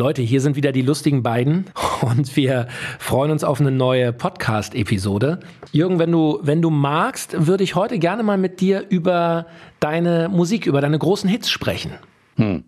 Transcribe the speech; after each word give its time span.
Leute, 0.00 0.22
hier 0.22 0.40
sind 0.40 0.56
wieder 0.56 0.72
die 0.72 0.80
lustigen 0.80 1.22
beiden 1.22 1.66
und 2.00 2.34
wir 2.34 2.68
freuen 2.98 3.30
uns 3.30 3.44
auf 3.44 3.60
eine 3.60 3.70
neue 3.70 4.14
Podcast-Episode. 4.14 5.40
Jürgen, 5.72 5.98
wenn 5.98 6.10
du, 6.10 6.38
wenn 6.40 6.62
du 6.62 6.70
magst, 6.70 7.46
würde 7.46 7.62
ich 7.64 7.74
heute 7.74 7.98
gerne 7.98 8.22
mal 8.22 8.38
mit 8.38 8.62
dir 8.62 8.86
über 8.88 9.44
deine 9.78 10.30
Musik, 10.30 10.64
über 10.64 10.80
deine 10.80 10.98
großen 10.98 11.28
Hits 11.28 11.50
sprechen. 11.50 11.92
Hm. 12.36 12.64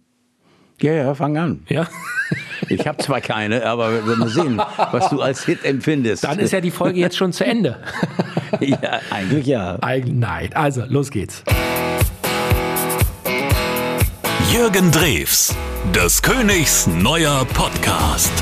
Ja, 0.83 0.93
ja, 0.93 1.15
fang 1.15 1.39
an. 1.39 1.63
Ja. 1.69 1.89
Ich 2.69 2.87
habe 2.87 2.97
zwar 3.03 3.21
keine, 3.21 3.67
aber 3.67 3.93
wir 3.93 4.07
werden 4.07 4.29
sehen, 4.29 4.63
was 4.93 5.11
du 5.11 5.21
als 5.21 5.45
Hit 5.45 5.65
empfindest. 5.65 6.25
Dann 6.25 6.39
ist 6.39 6.53
ja 6.53 6.61
die 6.61 6.71
Folge 6.71 7.01
jetzt 7.01 7.17
schon 7.17 7.33
zu 7.33 7.45
Ende. 7.45 7.79
Ja, 8.61 9.01
eigentlich 9.11 9.47
ja. 9.47 9.79
Eig 9.81 10.05
nein, 10.07 10.51
also 10.53 10.85
los 10.87 11.11
geht's. 11.11 11.43
Jürgen 14.53 14.91
Drews, 14.91 15.57
des 15.95 16.23
Königs 16.23 16.87
neuer 16.87 17.45
Podcast. 17.55 18.33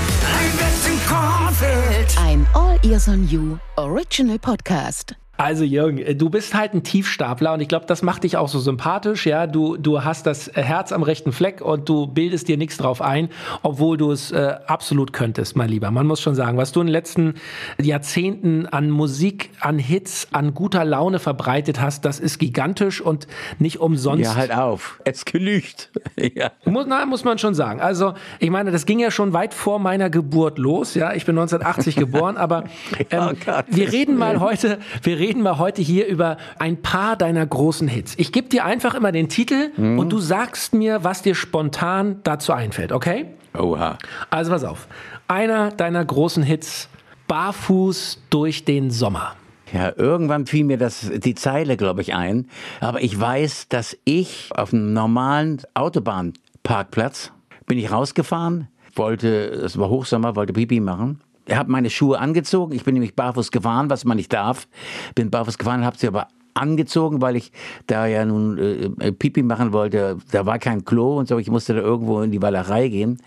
Ein 2.16 2.46
All 2.54 2.78
Ears 2.82 3.08
on 3.08 3.26
You 3.28 3.58
Original 3.76 4.38
Podcast. 4.38 5.19
Also 5.40 5.64
Jürgen, 5.64 5.96
äh, 5.96 6.14
du 6.14 6.28
bist 6.28 6.54
halt 6.54 6.74
ein 6.74 6.82
Tiefstapler 6.82 7.54
und 7.54 7.60
ich 7.60 7.68
glaube, 7.68 7.86
das 7.86 8.02
macht 8.02 8.24
dich 8.24 8.36
auch 8.36 8.48
so 8.48 8.58
sympathisch. 8.58 9.24
Ja, 9.24 9.46
du, 9.46 9.78
du 9.78 10.04
hast 10.04 10.26
das 10.26 10.50
Herz 10.52 10.92
am 10.92 11.02
rechten 11.02 11.32
Fleck 11.32 11.62
und 11.62 11.88
du 11.88 12.06
bildest 12.06 12.46
dir 12.48 12.58
nichts 12.58 12.76
drauf 12.76 13.00
ein, 13.00 13.30
obwohl 13.62 13.96
du 13.96 14.12
es 14.12 14.32
äh, 14.32 14.56
absolut 14.66 15.14
könntest, 15.14 15.56
mein 15.56 15.70
Lieber. 15.70 15.90
Man 15.90 16.06
muss 16.06 16.20
schon 16.20 16.34
sagen, 16.34 16.58
was 16.58 16.72
du 16.72 16.82
in 16.82 16.88
den 16.88 16.92
letzten 16.92 17.34
Jahrzehnten 17.80 18.66
an 18.66 18.90
Musik, 18.90 19.48
an 19.60 19.78
Hits, 19.78 20.28
an 20.32 20.52
guter 20.52 20.84
Laune 20.84 21.18
verbreitet 21.18 21.80
hast, 21.80 22.04
das 22.04 22.20
ist 22.20 22.38
gigantisch 22.38 23.00
und 23.00 23.26
nicht 23.58 23.80
umsonst. 23.80 24.24
Ja, 24.24 24.34
halt 24.34 24.52
auf. 24.52 25.00
Es 25.04 25.24
genügt. 25.24 25.90
ja. 26.34 26.50
Muss, 26.66 26.84
na, 26.86 27.06
muss 27.06 27.24
man 27.24 27.38
schon 27.38 27.54
sagen. 27.54 27.80
Also, 27.80 28.12
ich 28.40 28.50
meine, 28.50 28.72
das 28.72 28.84
ging 28.84 28.98
ja 28.98 29.10
schon 29.10 29.32
weit 29.32 29.54
vor 29.54 29.78
meiner 29.78 30.10
Geburt 30.10 30.58
los. 30.58 30.94
Ja, 30.94 31.14
ich 31.14 31.24
bin 31.24 31.38
1980 31.38 31.96
geboren, 31.96 32.36
aber 32.36 32.64
ähm, 33.10 33.30
oh 33.46 33.52
wir 33.68 33.90
reden 33.90 34.18
mal 34.18 34.38
heute, 34.40 34.80
wir 35.02 35.18
reden 35.18 35.29
reden 35.30 35.42
wir 35.44 35.58
heute 35.58 35.80
hier 35.80 36.08
über 36.08 36.38
ein 36.58 36.82
paar 36.82 37.14
deiner 37.14 37.46
großen 37.46 37.86
Hits. 37.86 38.14
Ich 38.16 38.32
gebe 38.32 38.48
dir 38.48 38.64
einfach 38.64 38.94
immer 38.94 39.12
den 39.12 39.28
Titel 39.28 39.70
mhm. 39.76 39.96
und 39.96 40.10
du 40.10 40.18
sagst 40.18 40.74
mir, 40.74 41.04
was 41.04 41.22
dir 41.22 41.36
spontan 41.36 42.18
dazu 42.24 42.52
einfällt, 42.52 42.90
okay? 42.90 43.26
Oha. 43.56 43.96
Also 44.28 44.50
pass 44.50 44.64
auf. 44.64 44.88
Einer 45.28 45.70
deiner 45.70 46.04
großen 46.04 46.42
Hits, 46.42 46.88
Barfuß 47.28 48.24
durch 48.30 48.64
den 48.64 48.90
Sommer. 48.90 49.36
Ja, 49.72 49.92
irgendwann 49.96 50.46
fiel 50.46 50.64
mir 50.64 50.78
das, 50.78 51.08
die 51.08 51.36
Zeile, 51.36 51.76
glaube 51.76 52.00
ich, 52.00 52.12
ein. 52.12 52.48
Aber 52.80 53.00
ich 53.00 53.18
weiß, 53.18 53.68
dass 53.68 53.96
ich 54.04 54.50
auf 54.56 54.72
einem 54.72 54.92
normalen 54.92 55.62
Autobahnparkplatz 55.74 57.30
bin 57.66 57.78
ich 57.78 57.92
rausgefahren, 57.92 58.66
wollte, 58.96 59.28
es 59.28 59.78
war 59.78 59.90
Hochsommer, 59.90 60.34
wollte 60.34 60.52
Pipi 60.52 60.80
machen 60.80 61.20
hat 61.48 61.68
meine 61.68 61.90
Schuhe 61.90 62.18
angezogen. 62.18 62.74
Ich 62.74 62.84
bin 62.84 62.94
nämlich 62.94 63.14
barfuß 63.14 63.50
gefahren, 63.50 63.90
was 63.90 64.04
man 64.04 64.16
nicht 64.16 64.32
darf. 64.32 64.68
Bin 65.14 65.30
barfuß 65.30 65.58
gefahren, 65.58 65.84
habe 65.84 65.98
sie 65.98 66.08
aber 66.08 66.28
angezogen, 66.54 67.20
weil 67.22 67.36
ich 67.36 67.52
da 67.86 68.06
ja 68.06 68.24
nun 68.24 68.58
äh, 68.58 69.06
äh, 69.06 69.12
Pipi 69.12 69.42
machen 69.42 69.72
wollte. 69.72 70.18
Da 70.30 70.46
war 70.46 70.58
kein 70.58 70.84
Klo 70.84 71.18
und 71.18 71.28
so. 71.28 71.38
Ich 71.38 71.50
musste 71.50 71.74
da 71.74 71.80
irgendwo 71.80 72.20
in 72.22 72.30
die 72.30 72.42
Wallerei 72.42 72.88
gehen 72.88 73.18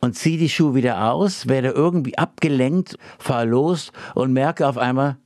und 0.00 0.14
ziehe 0.14 0.38
die 0.38 0.48
Schuhe 0.48 0.74
wieder 0.74 1.12
aus, 1.12 1.48
werde 1.48 1.70
irgendwie 1.70 2.18
abgelenkt, 2.18 2.96
fahre 3.18 3.46
los 3.46 3.92
und 4.14 4.32
merke 4.32 4.68
auf 4.68 4.78
einmal, 4.78 5.16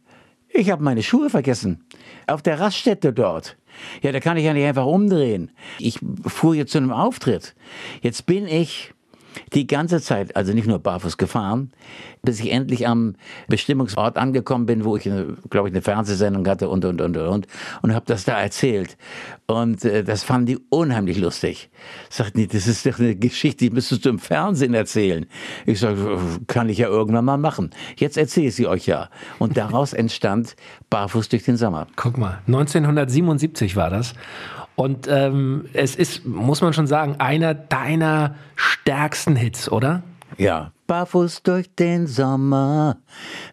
ich 0.48 0.70
habe 0.70 0.82
meine 0.82 1.02
Schuhe 1.02 1.30
vergessen. 1.30 1.84
Auf 2.26 2.42
der 2.42 2.58
Raststätte 2.58 3.12
dort. 3.12 3.56
Ja, 4.02 4.12
da 4.12 4.20
kann 4.20 4.36
ich 4.36 4.44
ja 4.44 4.54
nicht 4.54 4.66
einfach 4.66 4.86
umdrehen. 4.86 5.50
Ich 5.78 6.00
fuhr 6.26 6.54
jetzt 6.54 6.72
zu 6.72 6.78
einem 6.78 6.92
Auftritt. 6.92 7.54
Jetzt 8.02 8.26
bin 8.26 8.46
ich 8.46 8.92
die 9.54 9.66
ganze 9.66 10.00
Zeit, 10.00 10.36
also 10.36 10.52
nicht 10.52 10.66
nur 10.66 10.78
barfuß 10.78 11.16
gefahren, 11.16 11.72
bis 12.22 12.40
ich 12.40 12.52
endlich 12.52 12.86
am 12.86 13.14
Bestimmungsort 13.48 14.16
angekommen 14.16 14.66
bin, 14.66 14.84
wo 14.84 14.96
ich, 14.96 15.04
glaube 15.50 15.68
ich, 15.68 15.74
eine 15.74 15.82
Fernsehsendung 15.82 16.46
hatte 16.46 16.68
und, 16.68 16.84
und, 16.84 17.00
und, 17.00 17.16
und, 17.16 17.46
und 17.82 17.94
habe 17.94 18.06
das 18.06 18.24
da 18.24 18.40
erzählt. 18.40 18.96
Und 19.46 19.84
äh, 19.84 20.04
das 20.04 20.24
fanden 20.24 20.46
die 20.46 20.58
unheimlich 20.68 21.18
lustig. 21.18 21.70
Sagten 22.10 22.38
die, 22.38 22.48
das 22.48 22.66
ist 22.66 22.84
doch 22.86 22.98
eine 22.98 23.16
Geschichte, 23.16 23.64
die 23.64 23.70
müsstest 23.70 24.04
du 24.04 24.10
im 24.10 24.18
Fernsehen 24.18 24.74
erzählen. 24.74 25.26
Ich 25.66 25.80
sage, 25.80 26.18
kann 26.46 26.68
ich 26.68 26.78
ja 26.78 26.88
irgendwann 26.88 27.24
mal 27.24 27.38
machen. 27.38 27.70
Jetzt 27.96 28.18
erzähle 28.18 28.48
ich 28.48 28.54
sie 28.54 28.66
euch 28.66 28.86
ja. 28.86 29.08
Und 29.38 29.56
daraus 29.56 29.92
entstand 29.92 30.56
Barfuß 30.90 31.28
durch 31.28 31.44
den 31.44 31.56
Sommer. 31.56 31.86
Guck 31.96 32.18
mal, 32.18 32.40
1977 32.46 33.76
war 33.76 33.90
das. 33.90 34.14
Und 34.78 35.08
ähm, 35.10 35.64
es 35.72 35.96
ist, 35.96 36.24
muss 36.24 36.60
man 36.60 36.72
schon 36.72 36.86
sagen, 36.86 37.16
einer 37.18 37.52
deiner 37.52 38.36
stärksten 38.54 39.34
Hits, 39.34 39.68
oder? 39.68 40.04
Ja. 40.36 40.70
Barfuß 40.86 41.42
durch 41.42 41.74
den 41.74 42.06
Sommer, 42.06 42.98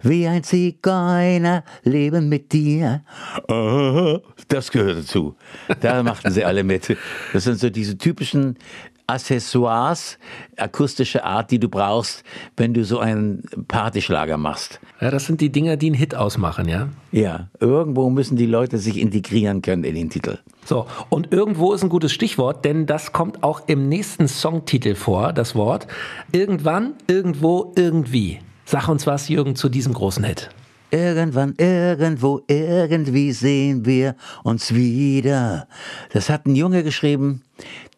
wie 0.04 0.28
ein 0.28 0.44
Zigeuner, 0.44 1.64
leben 1.82 2.30
mit 2.30 2.54
dir. 2.54 3.04
das 3.48 4.70
gehört 4.70 5.00
dazu. 5.00 5.36
Da 5.82 6.04
machten 6.04 6.30
sie 6.32 6.46
alle 6.46 6.64
mit. 6.64 6.96
Das 7.34 7.46
sind 7.46 7.58
so 7.58 7.72
diese 7.72 7.98
typischen 7.98 8.60
Accessoires, 9.08 10.18
akustische 10.58 11.24
Art, 11.24 11.52
die 11.52 11.60
du 11.60 11.70
brauchst, 11.70 12.24
wenn 12.58 12.74
du 12.74 12.84
so 12.84 13.00
einen 13.00 13.44
Partyschlager 13.68 14.38
machst. 14.38 14.80
Ja, 15.00 15.12
das 15.12 15.26
sind 15.26 15.42
die 15.42 15.52
Dinger, 15.52 15.78
die 15.78 15.88
einen 15.88 15.96
Hit 15.96 16.16
ausmachen, 16.16 16.68
ja? 16.68 16.90
Ja, 17.12 17.50
irgendwo 17.60 18.10
müssen 18.10 18.36
die 18.36 18.46
Leute 18.46 18.78
sich 18.78 18.98
integrieren 18.98 19.62
können 19.62 19.84
in 19.84 19.96
den 19.96 20.10
Titel. 20.10 20.40
So, 20.66 20.88
und 21.10 21.32
irgendwo 21.32 21.74
ist 21.74 21.84
ein 21.84 21.90
gutes 21.90 22.12
Stichwort, 22.12 22.66
denn 22.66 22.88
das 22.88 23.12
kommt 23.12 23.44
auch 23.44 23.68
im 23.68 23.88
nächsten 23.88 24.28
Songtitel 24.28 24.96
vor, 24.96 25.34
das 25.34 25.56
Wort. 25.56 25.88
Irgendwann, 26.32 26.94
irgendwo, 27.08 27.74
irgendwie. 27.76 28.40
Sag 28.66 28.88
uns 28.88 29.06
was, 29.06 29.30
Jürgen, 29.30 29.56
zu 29.56 29.70
diesem 29.70 29.94
großen 29.94 30.24
Hit. 30.24 30.50
Irgendwann, 30.96 31.56
irgendwo, 31.58 32.42
irgendwie 32.48 33.34
sehen 33.34 33.86
wir 33.86 34.16
uns 34.44 34.74
wieder. 34.74 35.68
Das 36.14 36.30
hat 36.30 36.46
ein 36.46 36.56
Junge 36.56 36.84
geschrieben, 36.84 37.42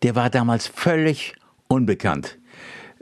der 0.02 0.16
war 0.16 0.32
damals 0.32 0.66
völlig 0.66 1.36
unbekannt. 1.68 2.40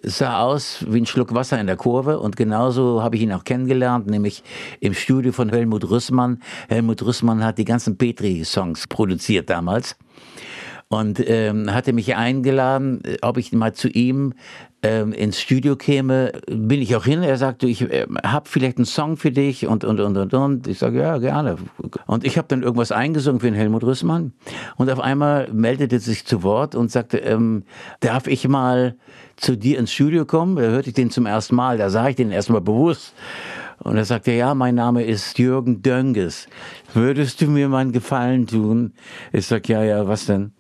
Sah 0.03 0.41
aus 0.41 0.83
wie 0.89 0.99
ein 0.99 1.05
Schluck 1.05 1.33
Wasser 1.33 1.61
in 1.61 1.67
der 1.67 1.77
Kurve 1.77 2.19
und 2.19 2.35
genauso 2.35 3.01
habe 3.01 3.15
ich 3.15 3.21
ihn 3.21 3.31
auch 3.31 3.45
kennengelernt, 3.45 4.07
nämlich 4.07 4.43
im 4.81 4.93
Studio 4.93 5.31
von 5.31 5.47
Helmut 5.47 5.89
Rüssmann. 5.89 6.41
Helmut 6.67 7.01
Rüssmann 7.01 7.41
hat 7.41 7.57
die 7.57 7.63
ganzen 7.63 7.97
Petri-Songs 7.97 8.87
produziert 8.87 9.49
damals 9.49 9.95
und 10.99 11.21
ähm, 11.27 11.73
hatte 11.73 11.93
mich 11.93 12.15
eingeladen, 12.15 13.01
ob 13.21 13.37
ich 13.37 13.51
mal 13.51 13.73
zu 13.73 13.89
ihm 13.89 14.33
ähm, 14.85 15.13
ins 15.13 15.41
Studio 15.41 15.75
käme, 15.75 16.31
bin 16.47 16.81
ich 16.81 16.95
auch 16.95 17.05
hin. 17.05 17.23
Er 17.23 17.37
sagte, 17.37 17.67
ich 17.67 17.81
äh, 17.81 18.05
habe 18.23 18.47
vielleicht 18.47 18.77
einen 18.77 18.85
Song 18.85 19.17
für 19.17 19.31
dich 19.31 19.65
und 19.65 19.83
und 19.83 19.99
und 19.99 20.15
und 20.15 20.33
und. 20.33 20.67
Ich 20.67 20.79
sage 20.79 20.99
ja 20.99 21.17
gerne. 21.17 21.57
Und 22.05 22.23
ich 22.23 22.37
habe 22.37 22.47
dann 22.47 22.61
irgendwas 22.61 22.91
eingesungen 22.91 23.39
für 23.39 23.47
den 23.47 23.55
Helmut 23.55 23.83
Rüssmann 23.83 24.33
und 24.77 24.89
auf 24.89 24.99
einmal 24.99 25.51
meldete 25.51 25.99
sich 25.99 26.25
zu 26.25 26.43
Wort 26.43 26.75
und 26.75 26.91
sagte, 26.91 27.17
ähm, 27.17 27.63
darf 27.99 28.27
ich 28.27 28.47
mal 28.47 28.95
zu 29.37 29.57
dir 29.57 29.79
ins 29.79 29.91
Studio 29.91 30.25
kommen? 30.25 30.55
Da 30.55 30.63
hörte 30.63 30.89
ich 30.89 30.95
den 30.95 31.09
zum 31.09 31.25
ersten 31.25 31.55
Mal. 31.55 31.77
Da 31.77 31.89
sah 31.89 32.07
ich 32.07 32.15
den 32.15 32.31
erstmal 32.31 32.61
bewusst. 32.61 33.13
Und 33.79 33.97
er 33.97 34.05
sagte, 34.05 34.31
ja, 34.31 34.55
mein 34.55 34.75
Name 34.75 35.03
ist 35.03 35.37
Jürgen 35.37 35.81
Dönges. 35.81 36.47
Würdest 36.93 37.41
du 37.41 37.47
mir 37.47 37.67
mal 37.67 37.79
einen 37.79 37.91
Gefallen 37.91 38.47
tun? 38.47 38.93
Ich 39.33 39.47
sag, 39.47 39.67
ja, 39.67 39.83
ja, 39.83 40.07
was 40.07 40.27
denn? 40.27 40.54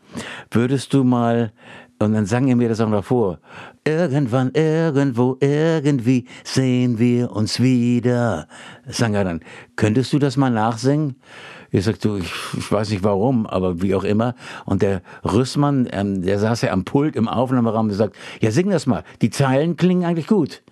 Würdest 0.51 0.93
du 0.93 1.03
mal 1.03 1.51
und 1.97 2.13
dann 2.13 2.25
sang 2.25 2.47
er 2.47 2.55
mir 2.55 2.67
das 2.67 2.81
auch 2.81 2.89
noch 2.89 3.05
vor. 3.05 3.39
Irgendwann, 3.85 4.51
irgendwo, 4.53 5.37
irgendwie 5.39 6.25
sehen 6.43 6.99
wir 6.99 7.31
uns 7.31 7.61
wieder. 7.61 8.47
Sang 8.87 9.13
er 9.13 9.23
dann. 9.23 9.39
Könntest 9.77 10.11
du 10.11 10.19
das 10.19 10.35
mal 10.35 10.49
nachsingen? 10.49 11.15
Ich 11.71 11.85
sagte, 11.85 12.17
ich, 12.19 12.31
ich 12.57 12.71
weiß 12.71 12.89
nicht 12.89 13.03
warum, 13.03 13.47
aber 13.47 13.81
wie 13.81 13.95
auch 13.95 14.03
immer. 14.03 14.35
Und 14.65 14.81
der 14.81 15.01
Rüssmann, 15.23 15.87
ähm, 15.91 16.21
der 16.21 16.39
saß 16.39 16.63
ja 16.63 16.71
am 16.71 16.83
Pult 16.83 17.15
im 17.15 17.29
Aufnahmeraum 17.29 17.87
und 17.87 17.93
sagt, 17.93 18.15
ja, 18.41 18.51
sing 18.51 18.69
das 18.69 18.85
mal. 18.87 19.03
Die 19.21 19.29
Zeilen 19.29 19.77
klingen 19.77 20.03
eigentlich 20.03 20.27
gut. 20.27 20.63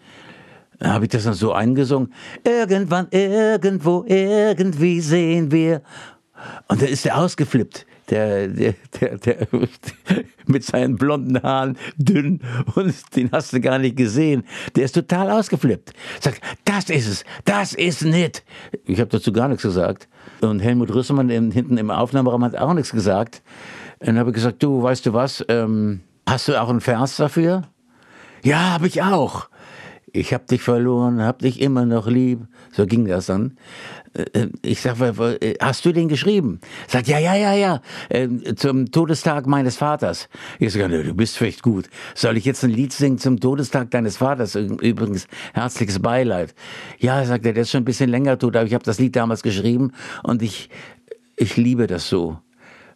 Dann 0.80 0.92
habe 0.92 1.06
ich 1.06 1.12
das 1.12 1.24
dann 1.24 1.34
so 1.34 1.54
eingesungen. 1.54 2.14
Irgendwann, 2.44 3.08
irgendwo, 3.12 4.04
irgendwie 4.08 5.00
sehen 5.00 5.52
wir. 5.52 5.82
Und 6.68 6.82
dann 6.82 6.90
ist 6.90 7.06
er 7.06 7.18
ausgeflippt 7.18 7.86
der, 8.10 8.48
der, 8.48 8.74
der, 9.00 9.18
der, 9.18 9.48
mit 10.48 10.64
seinen 10.64 10.96
blonden 10.96 11.42
Haaren 11.42 11.78
dünn 11.98 12.42
und 12.76 12.94
den 13.16 13.32
hast 13.32 13.54
du 13.54 13.62
gar 13.62 13.80
nicht 13.80 13.96
gesehen. 13.96 14.44
Der 14.76 14.86
ist 14.86 14.94
total 14.94 15.30
ausgeflippt. 15.32 15.94
Sagt, 16.20 16.42
das 16.66 16.90
ist 16.90 17.08
es, 17.08 17.26
das 17.46 17.74
ist 17.74 18.04
nicht. 18.04 18.44
Ich 18.86 19.00
habe 19.00 19.10
dazu 19.10 19.32
gar 19.32 19.48
nichts 19.48 19.64
gesagt. 19.64 20.08
Und 20.42 20.60
Helmut 20.60 20.94
Rüssemann 20.94 21.30
hinten 21.30 21.78
im 21.78 21.92
Aufnahmeraum 21.92 22.44
hat 22.44 22.58
auch 22.58 22.74
nichts 22.74 22.92
gesagt. 22.92 23.42
Dann 24.00 24.20
habe 24.20 24.32
ich 24.32 24.36
gesagt, 24.36 24.62
du, 24.62 24.84
weißt 24.84 25.06
du 25.06 25.14
was, 25.14 25.46
ähm, 25.48 26.02
hast 26.28 26.48
du 26.48 26.62
auch 26.62 26.70
einen 26.70 26.82
Vers 26.82 27.18
dafür? 27.18 27.64
Ja, 28.44 28.72
habe 28.72 28.88
ich 28.88 29.02
auch. 29.02 29.48
Ich 30.14 30.32
hab 30.32 30.46
dich 30.48 30.62
verloren, 30.62 31.24
hab 31.24 31.40
dich 31.40 31.60
immer 31.60 31.86
noch 31.86 32.08
lieb. 32.08 32.42
So 32.72 32.86
ging 32.86 33.06
das 33.06 33.26
dann. 33.26 33.58
Äh, 34.14 34.48
Ich 34.62 34.80
sag, 34.80 35.00
äh, 35.02 35.56
hast 35.60 35.84
du 35.86 35.92
den 35.92 36.08
geschrieben? 36.08 36.60
Sagt, 36.88 37.08
ja, 37.08 37.18
ja, 37.18 37.36
ja, 37.36 37.54
ja, 37.54 37.82
äh, 38.10 38.30
zum 38.56 38.92
Todestag 38.92 39.48
meines 39.48 39.78
Vaters. 39.78 40.30
Ich 40.60 40.72
sage, 40.72 41.04
du 41.04 41.16
bist 41.16 41.36
vielleicht 41.36 41.64
gut. 41.64 41.90
Soll 42.14 42.38
ich 42.38 42.46
jetzt 42.46 42.64
ein 42.64 42.70
Lied 42.70 42.94
singen 42.94 43.18
zum 43.18 43.40
Todestag 43.40 43.90
deines 43.90 44.18
Vaters? 44.18 44.54
Übrigens, 44.56 45.28
herzliches 45.54 46.00
Beileid. 46.00 46.54
Ja, 47.00 47.26
sagt 47.26 47.46
er, 47.48 47.54
der 47.54 47.64
ist 47.64 47.72
schon 47.72 47.82
ein 47.82 47.86
bisschen 47.86 48.12
länger 48.12 48.38
tot, 48.38 48.56
aber 48.56 48.68
ich 48.68 48.76
habe 48.76 48.86
das 48.86 49.00
Lied 49.00 49.16
damals 49.16 49.42
geschrieben 49.42 49.94
und 50.22 50.44
ich, 50.44 50.70
ich 51.38 51.58
liebe 51.58 51.88
das 51.88 52.08
so. 52.08 52.38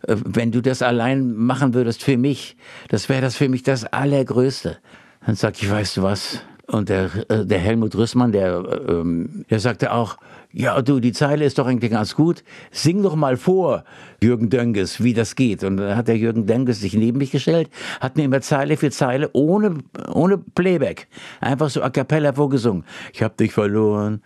Äh, 0.08 0.18
Wenn 0.24 0.52
du 0.52 0.62
das 0.62 0.84
allein 0.84 1.34
machen 1.34 1.74
würdest 1.74 2.04
für 2.04 2.16
mich, 2.18 2.58
das 2.90 3.10
wäre 3.10 3.22
das 3.22 3.36
für 3.36 3.50
mich 3.50 3.64
das 3.64 3.86
Allergrößte. 3.86 4.78
Dann 5.26 5.36
sag 5.36 5.60
ich, 5.60 5.68
weißt 5.68 5.98
du 5.98 6.04
was? 6.04 6.42
Und 6.68 6.90
der, 6.90 7.10
äh, 7.30 7.46
der 7.46 7.60
Helmut 7.60 7.96
Rüssmann, 7.96 8.34
der, 8.34 8.62
ähm, 8.90 9.46
der 9.50 9.60
sagte 9.60 9.94
auch, 9.94 10.18
ja, 10.52 10.82
du, 10.82 11.00
die 11.00 11.14
Zeile 11.14 11.46
ist 11.46 11.58
doch 11.60 11.66
eigentlich 11.66 11.92
ganz 11.92 12.14
gut. 12.14 12.44
Sing 12.72 13.04
doch 13.04 13.16
mal 13.16 13.38
vor, 13.38 13.86
Jürgen 14.22 14.50
Dönges, 14.50 15.02
wie 15.02 15.14
das 15.14 15.36
geht. 15.36 15.64
Und 15.64 15.78
dann 15.78 15.96
hat 15.96 16.10
der 16.10 16.18
Jürgen 16.18 16.46
Dönges 16.46 16.82
sich 16.82 16.94
neben 16.94 17.20
mich 17.20 17.32
gestellt, 17.32 17.70
hat 18.02 18.18
mir 18.18 18.24
immer 18.24 18.42
Zeile 18.42 18.76
für 18.76 18.92
Zeile 18.92 19.30
ohne, 19.34 19.78
ohne 20.12 20.38
Playback, 20.38 21.08
einfach 21.40 21.70
so 21.70 21.82
a 21.82 21.90
cappella 21.90 22.34
vorgesungen. 22.34 22.84
Ich 23.14 23.24
hab 23.24 23.38
dich 23.38 23.54
verloren. 23.54 24.22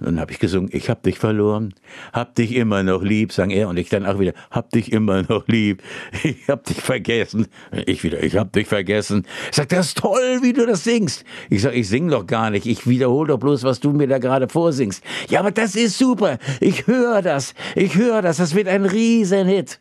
Dann 0.00 0.20
habe 0.20 0.30
ich 0.30 0.38
gesungen, 0.38 0.70
ich 0.72 0.90
hab 0.90 1.02
dich 1.02 1.18
verloren, 1.18 1.74
hab 2.12 2.36
dich 2.36 2.54
immer 2.54 2.84
noch 2.84 3.02
lieb, 3.02 3.32
sang 3.32 3.50
er 3.50 3.68
und 3.68 3.76
ich 3.78 3.88
dann 3.88 4.06
auch 4.06 4.20
wieder, 4.20 4.32
hab 4.50 4.70
dich 4.70 4.92
immer 4.92 5.22
noch 5.22 5.48
lieb, 5.48 5.82
ich 6.22 6.48
hab 6.48 6.64
dich 6.64 6.80
vergessen. 6.80 7.46
Ich 7.86 8.04
wieder, 8.04 8.22
ich 8.22 8.36
hab 8.36 8.52
dich 8.52 8.68
vergessen. 8.68 9.26
Ich 9.50 9.56
sag, 9.56 9.68
das 9.70 9.88
ist 9.88 9.98
toll, 9.98 10.38
wie 10.42 10.52
du 10.52 10.66
das 10.66 10.84
singst. 10.84 11.24
Ich 11.50 11.62
sag, 11.62 11.74
ich 11.74 11.88
sing 11.88 12.08
doch 12.08 12.26
gar 12.26 12.50
nicht, 12.50 12.66
ich 12.66 12.86
wiederhole 12.86 13.28
doch 13.28 13.38
bloß, 13.38 13.64
was 13.64 13.80
du 13.80 13.90
mir 13.90 14.06
da 14.06 14.18
gerade 14.18 14.48
vorsingst. 14.48 15.02
Ja, 15.28 15.40
aber 15.40 15.50
das 15.50 15.74
ist 15.74 15.98
super, 15.98 16.38
ich 16.60 16.86
höre 16.86 17.20
das, 17.20 17.54
ich 17.74 17.96
höre 17.96 18.22
das, 18.22 18.36
das 18.36 18.54
wird 18.54 18.68
ein 18.68 18.84
Riesenhit. 18.84 19.80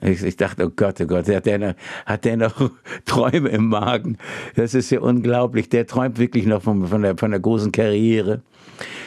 Ich, 0.00 0.22
ich 0.22 0.36
dachte, 0.36 0.66
oh 0.66 0.70
Gott, 0.74 1.00
oh 1.00 1.06
Gott, 1.06 1.28
hat 1.28 1.46
der, 1.46 1.58
noch, 1.58 1.74
hat 2.06 2.24
der 2.24 2.36
noch 2.36 2.70
Träume 3.04 3.48
im 3.48 3.68
Magen? 3.68 4.18
Das 4.54 4.74
ist 4.74 4.90
ja 4.90 5.00
unglaublich. 5.00 5.68
Der 5.68 5.86
träumt 5.86 6.18
wirklich 6.18 6.46
noch 6.46 6.62
von, 6.62 6.86
von, 6.86 7.02
der, 7.02 7.16
von 7.16 7.32
der 7.32 7.40
großen 7.40 7.72
Karriere. 7.72 8.42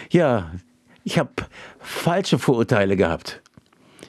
Ja, 0.09 0.51
ich 1.03 1.18
habe 1.18 1.31
falsche 1.80 2.38
Vorurteile 2.38 2.95
gehabt. 2.95 3.42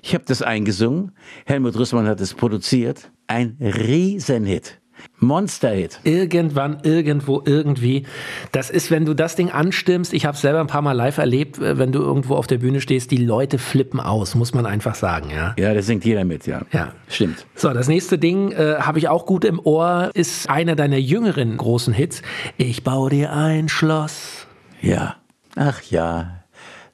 Ich 0.02 0.14
habe 0.14 0.24
das 0.26 0.42
eingesungen. 0.42 1.12
Helmut 1.46 1.76
Rüssmann 1.76 2.08
hat 2.08 2.20
es 2.20 2.34
produziert. 2.34 3.10
Ein 3.28 3.56
Riesenhit. 3.60 4.80
Monsterhit. 5.18 6.00
Irgendwann, 6.04 6.78
irgendwo, 6.82 7.42
irgendwie. 7.44 8.04
Das 8.50 8.70
ist, 8.70 8.90
wenn 8.90 9.04
du 9.04 9.14
das 9.14 9.36
Ding 9.36 9.50
anstimmst, 9.50 10.12
ich 10.12 10.26
habe 10.26 10.34
es 10.34 10.40
selber 10.40 10.60
ein 10.60 10.66
paar 10.66 10.82
Mal 10.82 10.92
live 10.92 11.18
erlebt, 11.18 11.58
äh, 11.58 11.78
wenn 11.78 11.92
du 11.92 12.00
irgendwo 12.00 12.34
auf 12.34 12.46
der 12.46 12.58
Bühne 12.58 12.80
stehst, 12.80 13.10
die 13.10 13.16
Leute 13.16 13.58
flippen 13.58 14.00
aus, 14.00 14.34
muss 14.34 14.54
man 14.54 14.66
einfach 14.66 14.94
sagen, 14.94 15.30
ja. 15.30 15.54
Ja, 15.58 15.74
da 15.74 15.82
singt 15.82 16.04
jeder 16.04 16.24
mit, 16.24 16.46
ja. 16.46 16.62
Ja. 16.72 16.92
Stimmt. 17.08 17.46
So, 17.54 17.72
das 17.72 17.88
nächste 17.88 18.18
Ding 18.18 18.52
äh, 18.52 18.76
habe 18.80 18.98
ich 18.98 19.08
auch 19.08 19.26
gut 19.26 19.44
im 19.44 19.60
Ohr, 19.60 20.10
ist 20.14 20.50
einer 20.50 20.76
deiner 20.76 20.98
jüngeren 20.98 21.56
großen 21.56 21.94
Hits. 21.94 22.22
Ich 22.56 22.84
baue 22.84 23.10
dir 23.10 23.32
ein 23.32 23.68
Schloss. 23.68 24.46
Ja. 24.80 25.16
Ach 25.56 25.82
ja. 25.82 26.42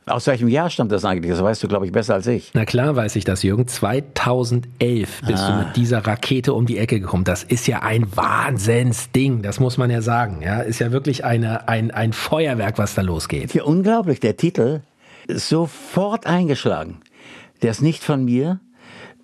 Aus 0.07 0.27
welchem 0.27 0.49
Jahr 0.49 0.71
stammt 0.71 0.91
das 0.91 1.05
eigentlich? 1.05 1.31
Das 1.31 1.43
weißt 1.43 1.63
du, 1.63 1.69
glaube 1.69 1.85
ich, 1.85 1.93
besser 1.93 2.15
als 2.15 2.27
ich. 2.27 2.53
Na 2.55 2.65
klar 2.65 2.97
weiß 2.97 3.17
ich 3.17 3.25
das, 3.25 3.43
Jürgen. 3.43 3.69
2011 3.69 5.23
bist 5.27 5.49
du 5.49 5.53
mit 5.53 5.77
dieser 5.77 6.07
Rakete 6.07 6.55
um 6.55 6.67
die 6.67 6.79
Ecke 6.79 6.99
gekommen. 6.99 7.25
Das 7.25 7.45
ist 7.45 7.67
ja 7.67 7.83
ein 7.83 8.17
Wahnsinnsding, 8.17 9.43
das 9.43 9.61
muss 9.61 9.77
man 9.77 9.91
ja 9.91 10.01
sagen. 10.01 10.41
Ja, 10.43 10.61
ist 10.61 10.79
ja 10.79 10.93
wirklich 10.93 11.25
eine, 11.25 11.69
ein, 11.69 11.91
ein 11.91 12.13
Feuerwerk, 12.13 12.79
was 12.79 12.95
da 12.95 13.03
losgeht. 13.03 13.53
Ja, 13.55 13.65
unglaublich. 13.65 14.21
Der 14.21 14.37
Titel 14.37 14.81
ist 15.27 15.49
sofort 15.49 16.27
eingeschlagen. 16.27 17.01
Der 17.63 17.71
ist 17.71 17.83
nicht 17.83 18.03
von 18.03 18.25
mir, 18.25 18.61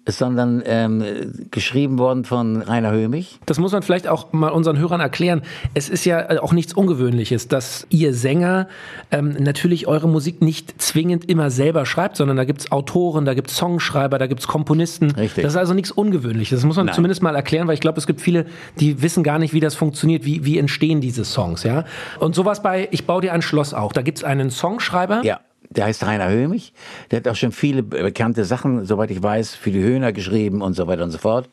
sondern 0.06 0.62
ähm, 0.66 1.02
geschrieben 1.50 1.98
worden 1.98 2.24
von 2.24 2.60
Rainer 2.60 2.92
Hömich. 2.92 3.38
Das 3.46 3.58
muss 3.58 3.72
man 3.72 3.82
vielleicht 3.82 4.06
auch 4.06 4.32
mal 4.32 4.50
unseren 4.50 4.78
Hörern 4.78 5.00
erklären. 5.00 5.42
Es 5.72 5.88
ist 5.88 6.04
ja 6.04 6.20
äh, 6.30 6.38
auch 6.38 6.52
nichts 6.52 6.74
Ungewöhnliches, 6.74 7.48
dass 7.48 7.86
ihr 7.90 8.12
Sänger 8.12 8.68
ähm, 9.10 9.36
natürlich 9.38 9.86
eure 9.86 10.08
Musik 10.08 10.42
nicht 10.42 10.80
zwingend 10.80 11.30
immer 11.30 11.50
selber 11.50 11.86
schreibt, 11.86 12.16
sondern 12.16 12.36
da 12.36 12.44
gibt's 12.44 12.70
Autoren, 12.70 13.24
da 13.24 13.34
gibt's 13.34 13.56
Songschreiber, 13.56 14.18
da 14.18 14.26
gibt's 14.26 14.46
Komponisten. 14.46 15.12
Richtig. 15.12 15.42
Das 15.42 15.54
ist 15.54 15.58
also 15.58 15.72
nichts 15.74 15.90
Ungewöhnliches. 15.90 16.60
Das 16.60 16.66
muss 16.66 16.76
man 16.76 16.86
Nein. 16.86 16.94
zumindest 16.94 17.22
mal 17.22 17.34
erklären, 17.34 17.66
weil 17.66 17.74
ich 17.74 17.80
glaube, 17.80 17.98
es 17.98 18.06
gibt 18.06 18.20
viele, 18.20 18.46
die 18.78 19.00
wissen 19.00 19.22
gar 19.24 19.38
nicht, 19.38 19.54
wie 19.54 19.60
das 19.60 19.74
funktioniert, 19.74 20.24
wie, 20.24 20.44
wie 20.44 20.58
entstehen 20.58 21.00
diese 21.00 21.24
Songs. 21.24 21.62
ja. 21.62 21.84
Und 22.18 22.34
sowas 22.34 22.62
bei 22.62 22.88
Ich 22.90 23.06
baue 23.06 23.22
dir 23.22 23.32
ein 23.32 23.42
Schloss 23.42 23.72
auch. 23.72 23.92
Da 23.92 24.02
gibt's 24.02 24.22
einen 24.22 24.50
Songschreiber. 24.50 25.22
Ja, 25.24 25.40
der 25.76 25.86
heißt 25.86 26.04
Rainer 26.04 26.28
Hömich. 26.28 26.72
Der 27.10 27.18
hat 27.18 27.28
auch 27.28 27.36
schon 27.36 27.52
viele 27.52 27.82
bekannte 27.82 28.44
Sachen, 28.44 28.84
soweit 28.84 29.10
ich 29.10 29.22
weiß, 29.22 29.54
für 29.54 29.70
die 29.70 29.82
Höhner 29.82 30.12
geschrieben 30.12 30.62
und 30.62 30.74
so 30.74 30.86
weiter 30.86 31.04
und 31.04 31.10
so 31.10 31.18
fort. 31.18 31.48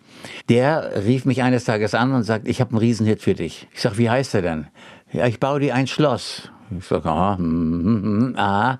Der 0.49 1.05
rief 1.05 1.25
mich 1.25 1.43
eines 1.43 1.65
Tages 1.65 1.93
an 1.93 2.13
und 2.13 2.23
sagt, 2.23 2.47
ich 2.47 2.61
habe 2.61 2.71
einen 2.71 2.79
Riesenhit 2.79 3.21
für 3.21 3.33
dich. 3.33 3.67
Ich 3.73 3.81
sag, 3.81 3.97
wie 3.97 4.09
heißt 4.09 4.35
er 4.35 4.41
denn? 4.41 4.67
Ja, 5.11 5.27
ich 5.27 5.39
baue 5.39 5.59
dir 5.59 5.75
ein 5.75 5.87
Schloss. 5.87 6.49
Ich 6.77 6.85
sag, 6.85 7.05
aha, 7.05 7.37
hm, 7.37 7.83
hm, 7.83 8.03
hm, 8.03 8.35
ah. 8.37 8.79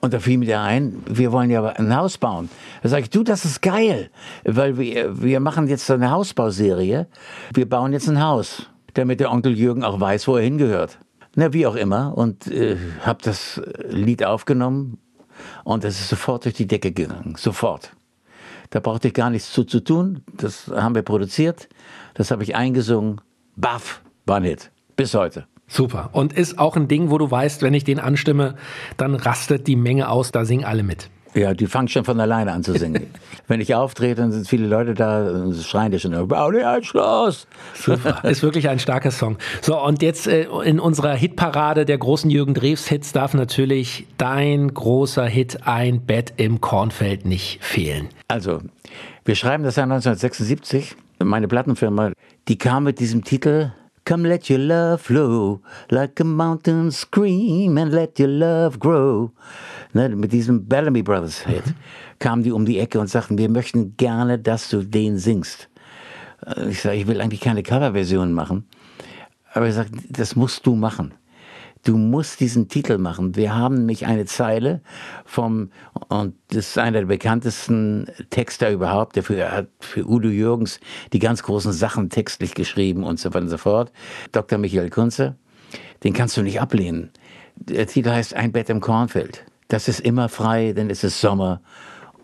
Und 0.00 0.12
da 0.12 0.20
fiel 0.20 0.36
mir 0.36 0.44
der 0.44 0.60
ein, 0.60 1.02
wir 1.06 1.32
wollen 1.32 1.48
ja 1.48 1.64
ein 1.64 1.96
Haus 1.96 2.18
bauen. 2.18 2.50
Da 2.82 2.90
sage 2.90 3.04
ich, 3.04 3.10
du, 3.10 3.22
das 3.22 3.46
ist 3.46 3.62
geil, 3.62 4.10
weil 4.44 4.76
wir, 4.76 5.22
wir 5.22 5.40
machen 5.40 5.66
jetzt 5.66 5.86
so 5.86 5.94
eine 5.94 6.10
Hausbauserie. 6.10 7.06
Wir 7.54 7.68
bauen 7.68 7.94
jetzt 7.94 8.08
ein 8.10 8.22
Haus, 8.22 8.68
damit 8.92 9.20
der 9.20 9.32
Onkel 9.32 9.56
Jürgen 9.56 9.82
auch 9.82 9.98
weiß, 9.98 10.28
wo 10.28 10.36
er 10.36 10.42
hingehört. 10.42 10.98
Na, 11.36 11.52
wie 11.52 11.66
auch 11.66 11.74
immer. 11.74 12.16
Und 12.16 12.46
äh, 12.46 12.76
habe 13.00 13.22
das 13.22 13.60
Lied 13.88 14.24
aufgenommen 14.24 14.98
und 15.64 15.84
es 15.84 16.00
ist 16.00 16.08
sofort 16.08 16.44
durch 16.44 16.54
die 16.54 16.66
Decke 16.66 16.92
gegangen. 16.92 17.34
Sofort. 17.36 17.92
Da 18.70 18.80
brauchte 18.80 19.08
ich 19.08 19.14
gar 19.14 19.30
nichts 19.30 19.52
zu, 19.52 19.64
zu 19.64 19.80
tun. 19.80 20.22
Das 20.36 20.68
haben 20.68 20.94
wir 20.94 21.02
produziert. 21.02 21.68
Das 22.14 22.30
habe 22.30 22.42
ich 22.42 22.56
eingesungen. 22.56 23.20
Baff, 23.56 24.02
war 24.26 24.36
ein 24.36 24.44
Hit. 24.44 24.70
Bis 24.96 25.14
heute. 25.14 25.46
Super. 25.66 26.10
Und 26.12 26.32
ist 26.32 26.58
auch 26.58 26.76
ein 26.76 26.88
Ding, 26.88 27.10
wo 27.10 27.18
du 27.18 27.30
weißt, 27.30 27.62
wenn 27.62 27.74
ich 27.74 27.84
den 27.84 27.98
anstimme, 27.98 28.56
dann 28.96 29.14
rastet 29.14 29.66
die 29.66 29.76
Menge 29.76 30.08
aus, 30.08 30.30
da 30.30 30.44
singen 30.44 30.64
alle 30.64 30.82
mit. 30.82 31.10
Ja, 31.34 31.52
die 31.52 31.66
fangen 31.66 31.88
schon 31.88 32.04
von 32.04 32.18
alleine 32.20 32.52
an 32.52 32.62
zu 32.62 32.74
singen. 32.74 33.08
Wenn 33.48 33.60
ich 33.60 33.74
auftrete, 33.74 34.22
dann 34.22 34.30
sind 34.30 34.48
viele 34.48 34.68
Leute 34.68 34.94
da 34.94 35.28
und 35.28 35.56
schreien 35.56 35.90
die 35.90 35.98
schon, 35.98 36.28
bau 36.28 36.50
dir 36.52 36.70
ein 36.70 36.84
Schloss. 36.84 37.48
Super. 37.74 38.24
Ist 38.28 38.42
wirklich 38.42 38.68
ein 38.68 38.78
starker 38.78 39.10
Song. 39.10 39.36
So, 39.60 39.80
und 39.80 40.00
jetzt 40.00 40.28
äh, 40.28 40.46
in 40.64 40.78
unserer 40.78 41.14
Hitparade 41.14 41.84
der 41.84 41.98
großen 41.98 42.30
Jürgen 42.30 42.54
Drews 42.54 42.86
Hits 42.86 43.12
darf 43.12 43.34
natürlich 43.34 44.06
dein 44.16 44.72
großer 44.72 45.26
Hit 45.26 45.66
Ein 45.66 46.02
Bett 46.02 46.34
im 46.36 46.60
Kornfeld 46.60 47.26
nicht 47.26 47.62
fehlen. 47.62 48.08
Also, 48.28 48.60
wir 49.24 49.34
schreiben 49.34 49.64
das 49.64 49.76
Jahr 49.76 49.84
1976. 49.84 50.94
Meine 51.18 51.48
Plattenfirma, 51.48 52.12
die 52.46 52.58
kam 52.58 52.84
mit 52.84 53.00
diesem 53.00 53.24
Titel 53.24 53.72
Come 54.06 54.28
let 54.28 54.50
your 54.50 54.58
love 54.58 55.00
flow 55.00 55.60
like 55.90 56.20
a 56.20 56.24
mountain 56.24 56.90
scream 56.90 57.78
and 57.78 57.90
let 57.92 58.18
your 58.18 58.28
love 58.28 58.78
grow. 58.78 59.30
Ne, 59.94 60.10
mit 60.10 60.30
diesem 60.32 60.66
Bellamy 60.68 61.02
Brothers 61.02 61.46
Hit 61.46 61.62
kamen 62.18 62.42
die 62.42 62.52
um 62.52 62.66
die 62.66 62.78
Ecke 62.78 63.00
und 63.00 63.08
sagten, 63.08 63.38
wir 63.38 63.48
möchten 63.48 63.96
gerne, 63.96 64.38
dass 64.38 64.68
du 64.68 64.82
den 64.82 65.16
singst. 65.18 65.68
Äh, 66.44 66.68
Ich 66.70 66.82
sage, 66.82 66.96
ich 66.96 67.06
will 67.06 67.20
eigentlich 67.20 67.40
keine 67.40 67.62
Coverversion 67.62 68.32
machen. 68.32 68.64
Aber 69.54 69.66
er 69.66 69.72
sagt, 69.72 69.90
das 70.10 70.36
musst 70.36 70.66
du 70.66 70.74
machen. 70.74 71.14
Du 71.84 71.98
musst 71.98 72.40
diesen 72.40 72.68
Titel 72.68 72.96
machen. 72.96 73.36
Wir 73.36 73.54
haben 73.54 73.74
nämlich 73.76 74.06
eine 74.06 74.24
Zeile 74.24 74.80
vom, 75.26 75.70
und 76.08 76.34
das 76.48 76.70
ist 76.70 76.78
einer 76.78 77.00
der 77.00 77.06
bekanntesten 77.06 78.06
Texter 78.30 78.70
überhaupt, 78.70 79.16
der 79.16 79.22
für, 79.22 79.52
hat 79.52 79.68
für 79.80 80.08
Udo 80.08 80.28
Jürgens 80.28 80.80
die 81.12 81.18
ganz 81.18 81.42
großen 81.42 81.72
Sachen 81.72 82.08
textlich 82.08 82.54
geschrieben 82.54 83.04
und 83.04 83.20
so 83.20 83.28
weiter 83.28 83.42
und 83.42 83.50
so 83.50 83.58
fort. 83.58 83.92
Dr. 84.32 84.58
Michael 84.58 84.88
Kunze. 84.88 85.36
Den 86.02 86.14
kannst 86.14 86.36
du 86.38 86.42
nicht 86.42 86.60
ablehnen. 86.60 87.10
Der 87.56 87.86
Titel 87.86 88.10
heißt 88.10 88.34
Ein 88.34 88.52
Bett 88.52 88.70
im 88.70 88.80
Kornfeld. 88.80 89.44
Das 89.68 89.86
ist 89.86 90.00
immer 90.00 90.28
frei, 90.30 90.72
denn 90.72 90.88
es 90.88 91.04
ist 91.04 91.20
Sommer. 91.20 91.60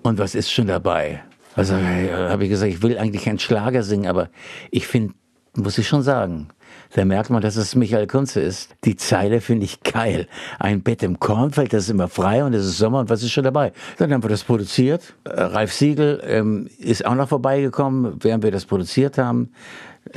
Und 0.03 0.19
was 0.19 0.35
ist 0.35 0.51
schon 0.51 0.67
dabei? 0.67 1.23
Also 1.55 1.75
habe 1.77 2.45
ich 2.45 2.51
gesagt, 2.51 2.73
ich 2.73 2.83
will 2.83 2.97
eigentlich 2.97 3.25
keinen 3.25 3.39
Schlager 3.39 3.83
singen, 3.83 4.07
aber 4.07 4.31
ich 4.71 4.87
finde, 4.87 5.15
muss 5.63 5.79
ich 5.79 5.89
schon 5.89 6.03
sagen, 6.03 6.49
da 6.95 7.05
merkt 7.05 7.31
man, 7.31 7.41
dass 7.41 7.57
es 7.57 7.75
Michael 7.75 8.07
Kunze 8.07 8.41
ist. 8.41 8.75
Die 8.85 8.97
Zeile 8.97 9.41
finde 9.41 9.65
ich 9.65 9.83
geil. 9.83 10.27
Ein 10.59 10.83
Bett 10.83 11.03
im 11.03 11.21
Kornfeld, 11.21 11.73
das 11.73 11.85
ist 11.85 11.91
immer 11.91 12.09
frei 12.09 12.45
und 12.45 12.53
es 12.53 12.65
ist 12.65 12.79
Sommer 12.79 13.01
und 13.01 13.11
was 13.11 13.23
ist 13.23 13.31
schon 13.31 13.45
dabei? 13.45 13.73
Dann 13.99 14.13
haben 14.13 14.25
wir 14.25 14.31
das 14.31 14.45
produziert. 14.45 15.15
Äh, 15.25 15.41
Ralf 15.41 15.73
Siegel 15.73 16.21
ähm, 16.25 16.69
ist 16.79 17.07
auch 17.07 17.15
noch 17.15 17.29
vorbeigekommen, 17.29 18.17
während 18.21 18.43
wir 18.43 18.51
das 18.51 18.67
produziert 18.67 19.19
haben. 19.19 19.53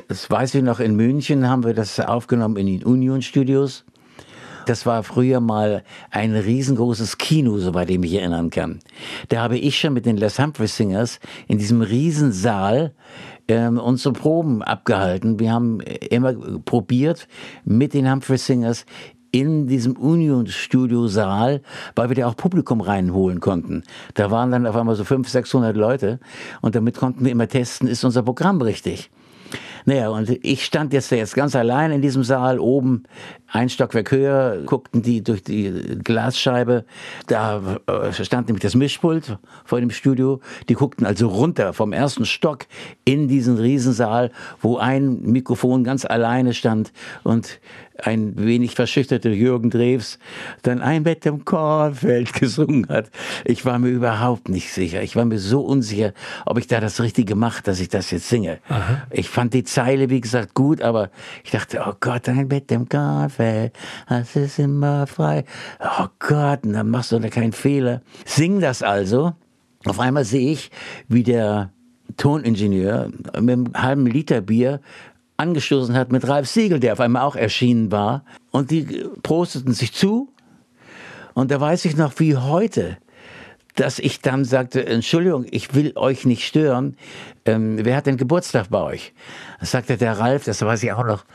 Das 0.08 0.30
weiß 0.30 0.56
ich 0.56 0.64
noch, 0.64 0.80
in 0.80 0.96
München 0.96 1.48
haben 1.48 1.64
wir 1.64 1.74
das 1.74 2.00
aufgenommen 2.00 2.58
in 2.58 2.66
den 2.66 2.84
Union 2.84 3.22
Studios. 3.22 3.86
Das 4.66 4.86
war 4.86 5.04
früher 5.04 5.40
mal 5.40 5.84
ein 6.10 6.36
riesengroßes 6.36 7.18
Kino, 7.18 7.58
soweit 7.58 7.90
ich 7.90 8.00
mich 8.00 8.14
erinnern 8.14 8.50
kann. 8.50 8.80
Da 9.30 9.42
habe 9.42 9.58
ich 9.58 9.80
schon 9.80 9.94
mit 9.94 10.06
den 10.06 10.18
Les 10.18 10.40
Humphrey 10.40 10.68
Singers 10.68 11.20
in 11.48 11.58
diesem 11.58 11.82
Riesensaal 11.82 12.94
ähm, 13.48 13.78
unsere 13.78 14.14
Proben 14.14 14.62
abgehalten. 14.62 15.40
Wir 15.40 15.52
haben 15.52 15.82
immer 15.82 16.34
probiert 16.64 17.28
mit 17.66 17.94
den 17.94 18.10
Humphrey 18.10 18.38
Singers 18.38 18.86
in 19.32 19.68
diesem 19.68 19.98
Union-Studio-Saal, 19.98 21.62
weil 21.96 22.10
wir 22.10 22.16
da 22.16 22.28
auch 22.28 22.38
Publikum 22.38 22.82
reinholen 22.82 23.40
konnten. 23.40 23.84
Da 24.14 24.30
waren 24.30 24.52
dann 24.52 24.68
auf 24.68 24.76
einmal 24.76 24.96
so 24.96 25.04
500, 25.04 25.32
600 25.32 25.76
Leute 25.76 26.20
und 26.62 26.76
damit 26.76 26.96
konnten 26.96 27.26
wir 27.26 27.32
immer 27.32 27.48
testen, 27.48 27.88
ist 27.88 28.04
unser 28.04 28.22
Programm 28.22 28.62
richtig. 28.62 29.10
Naja, 29.86 30.10
und 30.10 30.30
ich 30.30 30.66
stand 30.66 30.94
jetzt, 30.94 31.12
jetzt 31.12 31.36
ganz 31.36 31.56
allein 31.56 31.92
in 31.92 32.02
diesem 32.02 32.24
Saal, 32.24 32.60
oben 32.60 33.04
ein 33.48 33.70
Stockwerk 33.70 34.12
höher, 34.12 34.64
guckten 34.66 35.02
die 35.02 35.24
durch 35.24 35.44
die 35.44 36.00
Glasscheibe. 36.04 36.86
Da 37.28 37.80
äh, 37.88 38.12
stand 38.12 38.48
nämlich 38.48 38.64
das 38.64 38.76
Mischpult 38.76 39.38
vor 39.66 39.80
dem 39.80 39.92
Studio. 39.92 40.40
Die 40.70 40.74
guckten 40.74 41.06
also 41.06 41.28
runter 41.28 41.74
vom 41.74 41.94
ersten 41.94 42.26
Stock 42.26 42.66
in 43.06 43.28
diesen 43.28 43.58
Riesensaal, 43.58 44.32
wo 44.62 44.78
ein 44.78 45.22
Mikrofon 45.22 45.84
ganz 45.84 46.06
alleine 46.06 46.54
stand 46.54 46.92
und 47.24 47.60
ein 48.02 48.34
wenig 48.38 48.76
verschüchterte 48.76 49.30
Jürgen 49.30 49.70
Drews 49.70 50.18
dann 50.64 50.82
ein 50.82 51.04
Bett 51.04 51.26
im 51.26 51.46
Kornfeld 51.46 52.34
gesungen 52.40 52.88
hat. 52.90 53.10
Ich 53.46 53.66
war 53.66 53.80
mir 53.80 53.90
überhaupt 53.90 54.50
nicht 54.50 54.74
sicher. 54.74 55.02
Ich 55.04 55.16
war 55.16 55.26
mir 55.26 55.40
so 55.40 55.62
unsicher, 55.62 56.14
ob 56.46 56.58
ich 56.58 56.68
da 56.68 56.80
das 56.80 57.02
Richtige 57.02 57.36
mache, 57.36 57.62
dass 57.64 57.80
ich 57.80 57.90
das 57.90 58.12
jetzt 58.12 58.30
singe. 58.30 58.60
Aha. 58.68 59.04
Ich 59.12 59.30
fand 59.30 59.54
die 59.54 59.64
Zeile, 59.64 60.10
wie 60.10 60.22
gesagt, 60.22 60.54
gut, 60.54 60.82
aber 60.82 61.12
ich 61.44 61.52
dachte, 61.52 61.84
oh 61.88 61.94
Gott, 62.00 62.28
ein 62.30 62.48
Bett 62.48 62.72
im 62.72 62.90
Kornfeld, 62.90 63.74
das 64.10 64.36
ist 64.36 64.60
immer 64.60 65.08
frei. 65.08 65.46
Oh 65.80 66.08
Gott, 66.20 66.64
und 66.64 66.74
dann 66.74 66.90
machst 66.90 67.12
du 67.12 67.20
da 67.20 67.30
keinen 67.30 67.54
Fehler. 67.54 68.02
Sing 68.26 68.60
das 68.60 68.82
also. 68.82 69.34
Auf 69.86 70.00
einmal 70.00 70.24
sehe 70.24 70.52
ich, 70.52 70.72
wie 71.08 71.24
der 71.24 71.72
Toningenieur 72.18 73.10
mit 73.40 73.50
einem 73.50 73.74
halben 73.76 74.06
Liter 74.06 74.42
Bier 74.42 74.80
angestoßen 75.38 75.96
hat 75.96 76.12
mit 76.12 76.28
Ralf 76.28 76.48
Siegel, 76.48 76.80
der 76.80 76.94
auf 76.94 77.00
einmal 77.00 77.24
auch 77.24 77.36
erschienen 77.36 77.92
war. 77.92 78.24
Und 78.52 78.72
die 78.72 79.06
prosteten 79.24 79.74
sich 79.74 79.94
zu. 79.94 80.30
Und 81.34 81.52
da 81.52 81.60
weiß 81.60 81.86
ich 81.86 81.98
noch 81.98 82.20
wie 82.20 82.36
heute, 82.36 82.98
dass 83.76 84.00
ich 84.00 84.22
dann 84.22 84.46
sagte, 84.46 84.86
Entschuldigung, 84.86 85.46
ich 85.50 85.74
will 85.74 85.94
euch 85.96 86.26
nicht 86.26 86.46
stören. 86.46 86.96
Ähm, 87.46 87.78
wer 87.82 87.96
hat 87.96 88.06
denn 88.06 88.18
Geburtstag 88.18 88.70
bei 88.70 88.82
euch? 88.82 89.14
Das 89.60 89.72
sagte 89.72 89.98
der 89.98 90.20
Ralf, 90.20 90.46
das 90.46 90.62
weiß 90.62 90.84
ich 90.84 90.92
auch 90.92 91.06
noch 91.06 91.26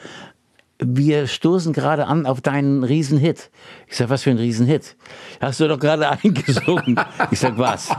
wir 0.80 1.26
stoßen 1.26 1.72
gerade 1.72 2.06
an 2.06 2.24
auf 2.24 2.40
deinen 2.40 2.84
Riesenhit. 2.84 3.50
Ich 3.88 3.96
sag, 3.96 4.10
was 4.10 4.22
für 4.22 4.30
ein 4.30 4.38
Riesenhit? 4.38 4.96
Hast 5.40 5.58
du 5.58 5.66
doch 5.66 5.78
gerade 5.78 6.08
eingesungen. 6.22 7.00
Ich 7.30 7.40
sag, 7.40 7.58
was? 7.58 7.90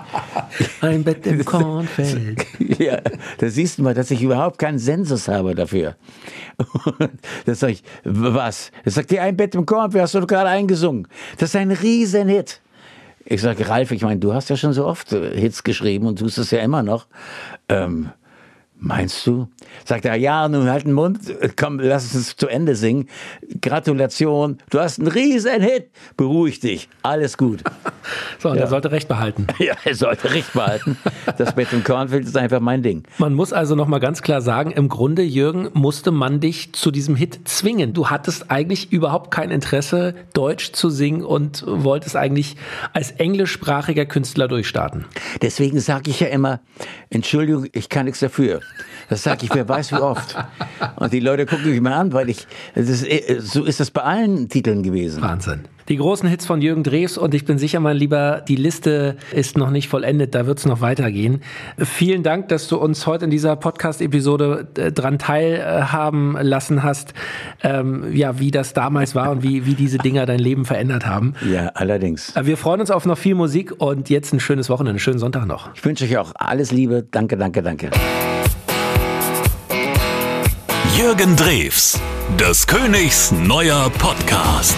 Ein 0.81 1.03
Bett 1.03 1.27
im 1.27 1.43
Kornfeld. 1.45 2.45
ja, 2.79 3.01
da 3.37 3.49
siehst 3.49 3.79
du 3.79 3.83
mal, 3.83 3.93
dass 3.93 4.11
ich 4.11 4.21
überhaupt 4.21 4.59
keinen 4.59 4.79
Sensus 4.79 5.27
habe 5.27 5.55
dafür. 5.55 5.95
das 7.45 7.59
sag 7.59 7.71
ich, 7.71 7.83
was? 8.05 8.71
Er 8.85 8.91
sagt, 8.91 9.11
dir 9.11 9.23
ein 9.23 9.35
Bett 9.35 9.55
im 9.55 9.65
Kornfeld 9.65 10.03
hast 10.03 10.15
du 10.15 10.21
doch 10.21 10.27
gerade 10.27 10.49
eingesungen. 10.49 11.07
Das 11.37 11.49
ist 11.49 11.55
ein 11.55 11.71
Riesenhit. 11.71 12.61
Ich 13.25 13.41
sage, 13.41 13.67
Ralf, 13.67 13.91
ich 13.91 14.01
meine, 14.01 14.19
du 14.19 14.33
hast 14.33 14.49
ja 14.49 14.55
schon 14.55 14.73
so 14.73 14.85
oft 14.85 15.09
Hits 15.09 15.63
geschrieben 15.63 16.07
und 16.07 16.19
tust 16.19 16.37
es 16.37 16.49
ja 16.51 16.59
immer 16.59 16.81
noch. 16.81 17.07
Ähm, 17.67 18.09
Meinst 18.81 19.27
du? 19.27 19.49
Sagt 19.83 20.05
er, 20.05 20.15
ja, 20.15 20.47
nun 20.47 20.69
halt 20.69 20.85
den 20.85 20.93
Mund, 20.93 21.19
komm, 21.57 21.79
lass 21.79 22.15
uns 22.15 22.37
zu 22.37 22.47
Ende 22.47 22.75
singen. 22.75 23.09
Gratulation, 23.61 24.57
du 24.69 24.79
hast 24.79 24.99
einen 24.99 25.09
riesen 25.09 25.61
Hit. 25.61 25.89
Beruhig 26.15 26.61
dich, 26.61 26.87
alles 27.03 27.37
gut. 27.37 27.61
So, 28.39 28.49
und 28.49 28.55
ja. 28.55 28.61
er 28.61 28.67
sollte 28.67 28.91
Recht 28.91 29.07
behalten. 29.07 29.47
Ja, 29.59 29.75
er 29.83 29.93
sollte 29.93 30.31
Recht 30.31 30.53
behalten. 30.53 30.97
Das 31.37 31.53
Bett 31.53 31.67
im 31.73 31.83
Kornfeld 31.83 32.23
ist 32.25 32.37
einfach 32.37 32.61
mein 32.61 32.81
Ding. 32.81 33.03
Man 33.17 33.33
muss 33.33 33.51
also 33.51 33.75
nochmal 33.75 33.99
ganz 33.99 34.21
klar 34.21 34.41
sagen, 34.41 34.71
im 34.71 34.87
Grunde, 34.87 35.21
Jürgen, 35.21 35.69
musste 35.73 36.11
man 36.11 36.39
dich 36.39 36.71
zu 36.73 36.91
diesem 36.91 37.15
Hit 37.15 37.41
zwingen. 37.43 37.93
Du 37.93 38.09
hattest 38.09 38.49
eigentlich 38.49 38.91
überhaupt 38.93 39.31
kein 39.31 39.51
Interesse, 39.51 40.15
Deutsch 40.33 40.71
zu 40.71 40.89
singen 40.89 41.23
und 41.23 41.65
wolltest 41.67 42.15
eigentlich 42.15 42.55
als 42.93 43.11
englischsprachiger 43.11 44.05
Künstler 44.05 44.47
durchstarten. 44.47 45.05
Deswegen 45.41 45.79
sage 45.81 46.09
ich 46.09 46.21
ja 46.21 46.27
immer, 46.27 46.61
Entschuldigung, 47.09 47.67
ich 47.73 47.89
kann 47.89 48.05
nichts 48.05 48.21
dafür. 48.21 48.61
Das 49.09 49.23
sage 49.23 49.45
ich, 49.45 49.53
wer 49.53 49.67
weiß 49.67 49.91
wie 49.91 49.97
oft. 49.97 50.35
Und 50.95 51.11
die 51.11 51.19
Leute 51.19 51.45
gucken 51.45 51.69
mich 51.71 51.81
mal 51.81 51.93
an, 51.93 52.13
weil 52.13 52.29
ich, 52.29 52.47
ist, 52.75 53.05
so 53.39 53.65
ist 53.65 53.79
das 53.79 53.91
bei 53.91 54.03
allen 54.03 54.49
Titeln 54.49 54.83
gewesen. 54.83 55.21
Wahnsinn. 55.21 55.65
Die 55.89 55.97
großen 55.97 56.29
Hits 56.29 56.45
von 56.45 56.61
Jürgen 56.61 56.83
Drews 56.83 57.17
und 57.17 57.33
ich 57.33 57.45
bin 57.45 57.57
sicher, 57.57 57.79
mein 57.79 57.97
Lieber, 57.97 58.43
die 58.47 58.55
Liste 58.55 59.17
ist 59.31 59.57
noch 59.57 59.71
nicht 59.71 59.89
vollendet, 59.89 60.35
da 60.35 60.45
wird 60.45 60.59
es 60.59 60.67
noch 60.67 60.81
weitergehen. 60.81 61.41
Vielen 61.79 62.21
Dank, 62.21 62.47
dass 62.49 62.67
du 62.67 62.77
uns 62.77 63.07
heute 63.07 63.25
in 63.25 63.31
dieser 63.31 63.55
Podcast-Episode 63.55 64.67
äh, 64.77 64.91
dran 64.91 65.17
teilhaben 65.17 66.37
lassen 66.39 66.83
hast, 66.83 67.15
ähm, 67.63 68.15
ja, 68.15 68.37
wie 68.37 68.51
das 68.51 68.73
damals 68.73 69.15
war 69.15 69.31
und 69.31 69.41
wie, 69.41 69.65
wie 69.65 69.73
diese 69.73 69.97
Dinger 69.97 70.27
dein 70.27 70.37
Leben 70.37 70.63
verändert 70.65 71.07
haben. 71.07 71.33
Ja, 71.51 71.71
allerdings. 71.73 72.33
Wir 72.39 72.57
freuen 72.57 72.81
uns 72.81 72.91
auf 72.91 73.07
noch 73.07 73.17
viel 73.17 73.33
Musik 73.33 73.73
und 73.79 74.11
jetzt 74.11 74.31
ein 74.31 74.39
schönes 74.39 74.69
Wochenende, 74.69 74.91
einen 74.91 74.99
schönen 74.99 75.19
Sonntag 75.19 75.47
noch. 75.47 75.73
Ich 75.73 75.83
wünsche 75.83 76.05
euch 76.05 76.19
auch 76.19 76.33
alles 76.35 76.71
Liebe. 76.71 77.07
Danke, 77.09 77.35
danke, 77.35 77.63
danke. 77.63 77.89
Jürgen 80.95 81.35
Drews, 81.35 81.99
des 82.39 82.67
Königs 82.67 83.31
neuer 83.31 83.89
Podcast. 83.97 84.77